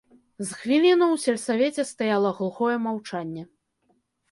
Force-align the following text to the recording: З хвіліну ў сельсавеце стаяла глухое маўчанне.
З 0.45 0.47
хвіліну 0.61 1.05
ў 1.15 1.17
сельсавеце 1.25 1.85
стаяла 1.91 2.33
глухое 2.41 2.75
маўчанне. 2.89 3.47